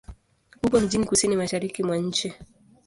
[0.63, 2.33] Upo mjini kusini-mashariki mwa nchi.